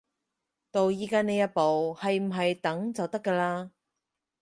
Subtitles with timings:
[0.71, 3.69] 到而家呢一步，係唔係等就得㗎喇